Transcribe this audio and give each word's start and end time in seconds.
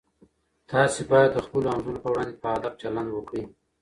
تاسي 0.69 1.01
باید 1.11 1.29
د 1.33 1.37
خپلو 1.45 1.65
همزولو 1.71 2.03
په 2.03 2.09
وړاندې 2.13 2.35
په 2.41 2.47
ادب 2.57 2.73
چلند 2.81 3.09
وکړئ. 3.13 3.43